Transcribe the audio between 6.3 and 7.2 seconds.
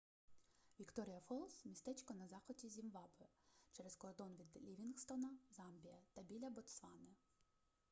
ботсвани